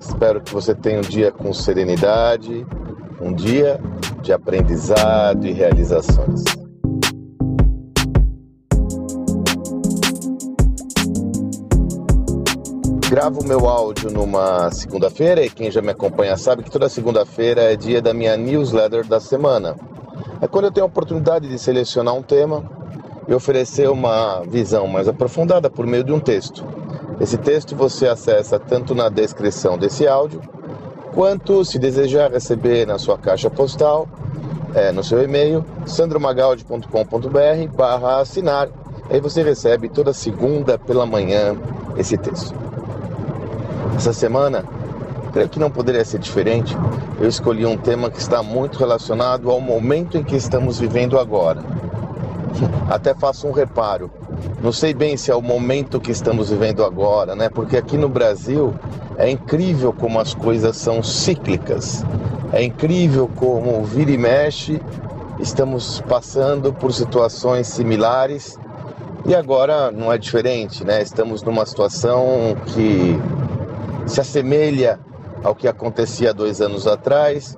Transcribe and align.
Espero 0.00 0.40
que 0.40 0.52
você 0.52 0.74
tenha 0.74 0.98
um 0.98 1.02
dia 1.02 1.30
com 1.30 1.52
serenidade, 1.52 2.66
um 3.20 3.34
dia 3.34 3.78
de 4.22 4.32
aprendizado 4.32 5.46
e 5.46 5.52
realizações. 5.52 6.42
Gravo 13.10 13.44
meu 13.44 13.68
áudio 13.68 14.10
numa 14.10 14.70
segunda-feira 14.70 15.44
e 15.44 15.50
quem 15.50 15.70
já 15.70 15.82
me 15.82 15.90
acompanha 15.90 16.36
sabe 16.36 16.62
que 16.62 16.70
toda 16.70 16.88
segunda-feira 16.88 17.72
é 17.72 17.76
dia 17.76 18.00
da 18.00 18.14
minha 18.14 18.36
newsletter 18.36 19.06
da 19.06 19.20
semana. 19.20 19.76
É 20.40 20.46
quando 20.46 20.66
eu 20.66 20.72
tenho 20.72 20.86
a 20.86 20.88
oportunidade 20.88 21.46
de 21.46 21.58
selecionar 21.58 22.14
um 22.14 22.22
tema 22.22 22.64
e 23.28 23.34
oferecer 23.34 23.90
uma 23.90 24.40
visão 24.46 24.86
mais 24.86 25.08
aprofundada 25.08 25.68
por 25.68 25.86
meio 25.86 26.04
de 26.04 26.12
um 26.12 26.20
texto. 26.20 26.64
Esse 27.20 27.36
texto 27.36 27.76
você 27.76 28.08
acessa 28.08 28.58
tanto 28.58 28.94
na 28.94 29.10
descrição 29.10 29.76
desse 29.76 30.08
áudio, 30.08 30.40
quanto 31.12 31.62
se 31.66 31.78
desejar 31.78 32.30
receber 32.30 32.86
na 32.86 32.98
sua 32.98 33.18
caixa 33.18 33.50
postal, 33.50 34.08
é, 34.74 34.90
no 34.90 35.04
seu 35.04 35.22
e-mail, 35.22 35.62
sandromagaldi.com.br 35.84 37.76
barra 37.76 38.20
assinar. 38.20 38.68
Aí 39.10 39.20
você 39.20 39.42
recebe 39.42 39.90
toda 39.90 40.14
segunda 40.14 40.78
pela 40.78 41.04
manhã 41.04 41.56
esse 41.98 42.16
texto. 42.16 42.54
Essa 43.94 44.14
semana, 44.14 44.64
creio 45.32 45.48
que 45.48 45.58
não 45.58 45.70
poderia 45.70 46.04
ser 46.06 46.20
diferente, 46.20 46.74
eu 47.20 47.28
escolhi 47.28 47.66
um 47.66 47.76
tema 47.76 48.08
que 48.10 48.18
está 48.18 48.42
muito 48.42 48.78
relacionado 48.78 49.50
ao 49.50 49.60
momento 49.60 50.16
em 50.16 50.24
que 50.24 50.36
estamos 50.36 50.78
vivendo 50.78 51.18
agora. 51.18 51.62
Até 52.88 53.14
faço 53.14 53.46
um 53.46 53.52
reparo. 53.52 54.10
Não 54.62 54.72
sei 54.72 54.92
bem 54.92 55.16
se 55.16 55.30
é 55.30 55.34
o 55.34 55.42
momento 55.42 56.00
que 56.00 56.10
estamos 56.10 56.50
vivendo 56.50 56.84
agora, 56.84 57.34
né? 57.34 57.48
Porque 57.48 57.76
aqui 57.76 57.96
no 57.96 58.08
Brasil 58.08 58.74
é 59.16 59.30
incrível 59.30 59.92
como 59.92 60.18
as 60.18 60.34
coisas 60.34 60.76
são 60.76 61.02
cíclicas. 61.02 62.04
É 62.52 62.62
incrível 62.62 63.30
como 63.36 63.84
vira 63.84 64.10
e 64.10 64.18
mexe 64.18 64.80
estamos 65.40 66.00
passando 66.02 66.72
por 66.72 66.92
situações 66.92 67.66
similares 67.66 68.58
e 69.24 69.34
agora 69.34 69.90
não 69.90 70.12
é 70.12 70.18
diferente, 70.18 70.84
né? 70.84 71.02
Estamos 71.02 71.42
numa 71.42 71.64
situação 71.66 72.56
que 72.66 73.18
se 74.06 74.20
assemelha 74.20 74.98
ao 75.42 75.54
que 75.54 75.66
acontecia 75.66 76.34
dois 76.34 76.60
anos 76.60 76.86
atrás, 76.86 77.56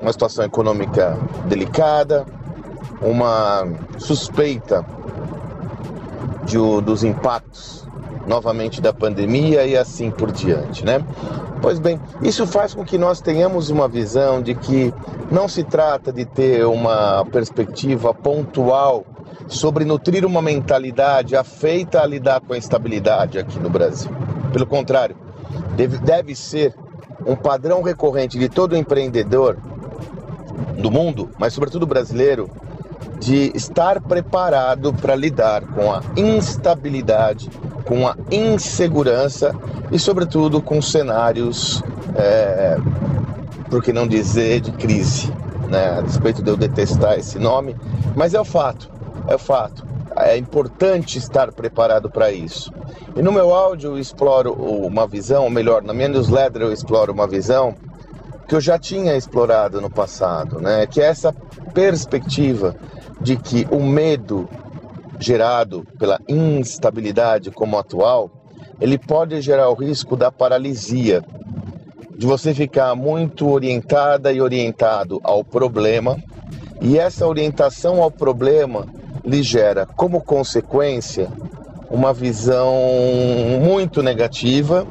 uma 0.00 0.12
situação 0.12 0.44
econômica 0.44 1.16
delicada, 1.46 2.26
uma 3.00 3.66
suspeita 3.98 4.84
de, 6.44 6.58
dos 6.82 7.04
impactos 7.04 7.86
novamente 8.26 8.80
da 8.80 8.92
pandemia 8.92 9.64
e 9.66 9.76
assim 9.76 10.10
por 10.10 10.30
diante, 10.30 10.84
né? 10.84 11.04
Pois 11.60 11.78
bem, 11.78 12.00
isso 12.22 12.46
faz 12.46 12.74
com 12.74 12.84
que 12.84 12.98
nós 12.98 13.20
tenhamos 13.20 13.70
uma 13.70 13.88
visão 13.88 14.42
de 14.42 14.54
que 14.54 14.92
não 15.30 15.48
se 15.48 15.62
trata 15.62 16.12
de 16.12 16.24
ter 16.24 16.66
uma 16.66 17.24
perspectiva 17.26 18.12
pontual 18.12 19.04
sobre 19.48 19.84
nutrir 19.84 20.24
uma 20.24 20.42
mentalidade 20.42 21.36
afeita 21.36 22.00
a 22.00 22.06
lidar 22.06 22.40
com 22.40 22.52
a 22.52 22.58
estabilidade 22.58 23.38
aqui 23.38 23.58
no 23.58 23.70
Brasil. 23.70 24.10
Pelo 24.52 24.66
contrário, 24.66 25.16
deve, 25.76 25.98
deve 25.98 26.34
ser 26.34 26.74
um 27.26 27.36
padrão 27.36 27.82
recorrente 27.82 28.38
de 28.38 28.48
todo 28.48 28.76
empreendedor 28.76 29.56
do 30.78 30.90
mundo, 30.90 31.30
mas 31.38 31.52
sobretudo 31.52 31.86
brasileiro, 31.86 32.50
de 33.22 33.52
estar 33.54 34.00
preparado 34.00 34.92
para 34.92 35.14
lidar 35.14 35.62
com 35.62 35.92
a 35.92 36.02
instabilidade, 36.16 37.48
com 37.84 38.08
a 38.08 38.16
insegurança 38.32 39.54
e, 39.92 39.98
sobretudo, 39.98 40.60
com 40.60 40.82
cenários, 40.82 41.84
é, 42.16 42.76
por 43.70 43.80
que 43.80 43.92
não 43.92 44.08
dizer, 44.08 44.60
de 44.60 44.72
crise. 44.72 45.32
Né? 45.68 45.98
A 45.98 46.00
despeito 46.00 46.42
de 46.42 46.50
eu 46.50 46.56
detestar 46.56 47.16
esse 47.16 47.38
nome, 47.38 47.76
mas 48.16 48.34
é 48.34 48.40
o 48.40 48.44
fato, 48.44 48.90
é 49.28 49.36
o 49.36 49.38
fato. 49.38 49.86
É 50.16 50.36
importante 50.36 51.16
estar 51.16 51.52
preparado 51.52 52.10
para 52.10 52.32
isso. 52.32 52.72
E 53.14 53.22
no 53.22 53.30
meu 53.30 53.54
áudio 53.54 53.92
eu 53.92 53.98
exploro 53.98 54.52
uma 54.52 55.06
visão, 55.06 55.44
ou 55.44 55.50
melhor, 55.50 55.80
na 55.80 55.94
minha 55.94 56.08
newsletter 56.08 56.62
eu 56.62 56.72
exploro 56.72 57.12
uma 57.12 57.28
visão 57.28 57.76
que 58.48 58.54
eu 58.56 58.60
já 58.60 58.78
tinha 58.78 59.16
explorado 59.16 59.80
no 59.80 59.88
passado, 59.88 60.60
né? 60.60 60.86
Que 60.86 61.00
é 61.00 61.04
essa 61.04 61.32
perspectiva 61.72 62.76
de 63.22 63.36
que 63.36 63.66
o 63.70 63.80
medo 63.80 64.48
gerado 65.18 65.86
pela 65.98 66.18
instabilidade 66.28 67.50
como 67.50 67.78
atual, 67.78 68.30
ele 68.80 68.98
pode 68.98 69.40
gerar 69.40 69.70
o 69.70 69.74
risco 69.74 70.16
da 70.16 70.30
paralisia, 70.32 71.22
de 72.16 72.26
você 72.26 72.52
ficar 72.52 72.94
muito 72.94 73.48
orientada 73.48 74.32
e 74.32 74.40
orientado 74.40 75.20
ao 75.22 75.44
problema, 75.44 76.16
e 76.80 76.98
essa 76.98 77.26
orientação 77.26 78.02
ao 78.02 78.10
problema 78.10 78.86
lhe 79.24 79.42
gera 79.42 79.86
como 79.86 80.20
consequência 80.20 81.28
uma 81.88 82.12
visão 82.12 82.74
muito 83.60 84.02
negativa 84.02 84.86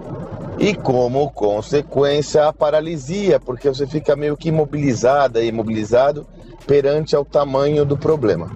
e 0.58 0.74
como 0.74 1.30
consequência 1.32 2.48
a 2.48 2.54
paralisia, 2.54 3.40
porque 3.40 3.68
você 3.68 3.88
fica 3.88 4.16
meio 4.16 4.38
que 4.38 4.50
imobilizada 4.50 5.42
e 5.42 5.48
imobilizado 5.48 6.26
perante 6.66 7.16
ao 7.16 7.26
tamanho 7.26 7.86
do 7.86 7.98
problema. 7.98 8.50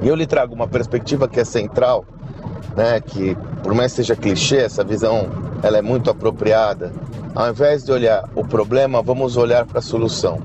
E 0.00 0.08
eu 0.08 0.14
lhe 0.14 0.26
trago 0.26 0.54
uma 0.54 0.68
perspectiva 0.68 1.28
que 1.28 1.40
é 1.40 1.44
central, 1.44 2.04
né, 2.76 3.00
que 3.00 3.36
por 3.62 3.74
mais 3.74 3.92
seja 3.92 4.14
clichê, 4.14 4.58
essa 4.58 4.84
visão 4.84 5.28
ela 5.62 5.78
é 5.78 5.82
muito 5.82 6.10
apropriada. 6.10 6.92
Ao 7.34 7.50
invés 7.50 7.84
de 7.84 7.92
olhar 7.92 8.28
o 8.34 8.44
problema, 8.44 9.02
vamos 9.02 9.36
olhar 9.36 9.66
para 9.66 9.80
a 9.80 9.82
solução. 9.82 10.40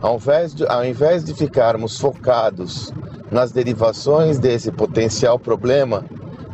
Ao 0.00 0.16
invés, 0.16 0.54
de, 0.54 0.66
ao 0.66 0.84
invés 0.84 1.24
de 1.24 1.34
ficarmos 1.34 1.98
focados 1.98 2.92
nas 3.30 3.52
derivações 3.52 4.38
desse 4.38 4.70
potencial 4.70 5.38
problema, 5.38 6.04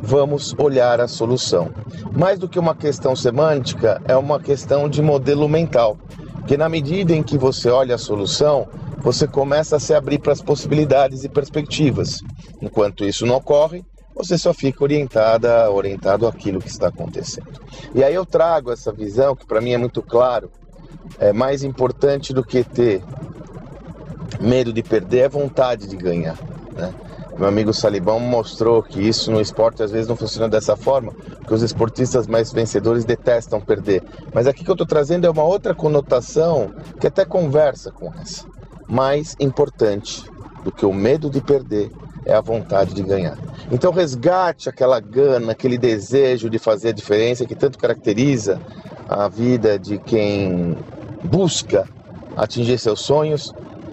vamos 0.02 0.54
olhar 0.58 1.00
a 1.00 1.08
solução. 1.08 1.70
Mais 2.12 2.38
do 2.38 2.48
que 2.48 2.58
uma 2.58 2.74
questão 2.74 3.14
semântica, 3.14 4.00
é 4.06 4.16
uma 4.16 4.40
questão 4.40 4.88
de 4.88 5.02
modelo 5.02 5.48
mental. 5.48 5.96
Que 6.46 6.56
na 6.56 6.68
medida 6.68 7.12
em 7.12 7.22
que 7.22 7.36
você 7.36 7.68
olha 7.68 7.96
a 7.96 7.98
solução, 7.98 8.68
você 9.06 9.28
começa 9.28 9.76
a 9.76 9.78
se 9.78 9.94
abrir 9.94 10.18
para 10.18 10.32
as 10.32 10.42
possibilidades 10.42 11.22
e 11.22 11.28
perspectivas. 11.28 12.18
Enquanto 12.60 13.04
isso 13.04 13.24
não 13.24 13.36
ocorre, 13.36 13.84
você 14.12 14.36
só 14.36 14.52
fica 14.52 14.82
orientada, 14.82 15.70
orientado 15.70 16.26
àquilo 16.26 16.58
que 16.58 16.66
está 16.68 16.88
acontecendo. 16.88 17.60
E 17.94 18.02
aí 18.02 18.12
eu 18.12 18.26
trago 18.26 18.72
essa 18.72 18.92
visão 18.92 19.36
que 19.36 19.46
para 19.46 19.60
mim 19.60 19.70
é 19.70 19.78
muito 19.78 20.02
claro, 20.02 20.50
é 21.20 21.32
mais 21.32 21.62
importante 21.62 22.34
do 22.34 22.42
que 22.42 22.64
ter 22.64 23.00
medo 24.40 24.72
de 24.72 24.82
perder 24.82 25.18
é 25.18 25.28
vontade 25.28 25.86
de 25.86 25.96
ganhar. 25.96 26.36
Né? 26.72 26.92
Meu 27.38 27.46
amigo 27.46 27.72
Salibão 27.72 28.18
mostrou 28.18 28.82
que 28.82 29.00
isso 29.00 29.30
no 29.30 29.40
esporte 29.40 29.84
às 29.84 29.92
vezes 29.92 30.08
não 30.08 30.16
funciona 30.16 30.48
dessa 30.48 30.76
forma, 30.76 31.12
porque 31.12 31.54
os 31.54 31.62
esportistas 31.62 32.26
mais 32.26 32.52
vencedores 32.52 33.04
detestam 33.04 33.60
perder. 33.60 34.02
Mas 34.34 34.48
aqui 34.48 34.64
que 34.64 34.70
eu 34.70 34.74
estou 34.74 34.86
trazendo 34.86 35.28
é 35.28 35.30
uma 35.30 35.44
outra 35.44 35.76
conotação 35.76 36.74
que 36.98 37.06
até 37.06 37.24
conversa 37.24 37.92
com 37.92 38.12
essa 38.14 38.55
mais 38.88 39.36
importante 39.40 40.24
do 40.64 40.72
que 40.72 40.84
o 40.84 40.92
medo 40.92 41.30
de 41.30 41.40
perder 41.40 41.90
é 42.24 42.34
a 42.34 42.40
vontade 42.40 42.92
de 42.92 43.02
ganhar. 43.02 43.38
Então 43.70 43.92
resgate 43.92 44.68
aquela 44.68 44.98
gana, 45.00 45.52
aquele 45.52 45.78
desejo 45.78 46.50
de 46.50 46.58
fazer 46.58 46.88
a 46.88 46.92
diferença 46.92 47.46
que 47.46 47.54
tanto 47.54 47.78
caracteriza 47.78 48.60
a 49.08 49.28
vida 49.28 49.78
de 49.78 49.98
quem 49.98 50.76
busca 51.22 51.88
atingir 52.36 52.78
seus 52.78 53.00
sonhos 53.00 53.52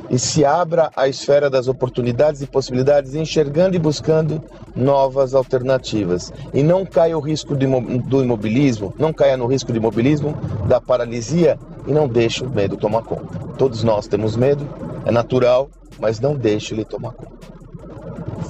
e 0.10 0.20
se 0.20 0.44
abra 0.44 0.92
à 0.96 1.08
esfera 1.08 1.50
das 1.50 1.68
oportunidades 1.68 2.42
e 2.42 2.48
possibilidades, 2.48 3.16
enxergando 3.16 3.76
e 3.76 3.80
buscando 3.80 4.44
novas 4.76 5.34
alternativas. 5.34 6.32
E 6.54 6.62
não 6.62 6.86
caia 6.86 7.18
o 7.18 7.22
risco 7.22 7.56
do 7.56 8.24
imobilismo, 8.24 8.94
não 8.98 9.14
caia 9.14 9.38
no 9.38 9.48
risco 9.48 9.72
de 9.72 9.78
imobilismo, 9.78 10.38
da 10.68 10.80
paralisia 10.82 11.58
e 11.86 11.92
não 11.92 12.08
deixe 12.08 12.44
o 12.44 12.50
medo 12.50 12.78
tomar 12.78 13.04
conta. 13.04 13.40
Todos 13.58 13.84
nós 13.84 14.08
temos 14.08 14.36
medo, 14.36 14.68
é 15.06 15.12
natural, 15.12 15.70
mas 16.00 16.20
não 16.20 16.36
deixe 16.36 16.74
ele 16.74 16.86
tomar 16.86 17.12
conta. 17.12 17.48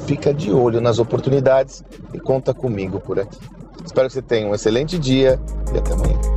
Fica 0.06 0.34
de 0.34 0.52
olho 0.52 0.82
nas 0.82 1.00
oportunidades 1.00 1.84
e 2.14 2.20
conta 2.20 2.54
comigo 2.54 3.00
por 3.00 3.20
aqui. 3.20 3.40
Espero 3.86 4.08
que 4.08 4.14
você 4.14 4.22
tenha 4.22 4.48
um 4.48 4.54
excelente 4.54 4.98
dia 4.98 5.40
e 5.74 5.78
até 5.78 5.94
amanhã. 5.94 6.33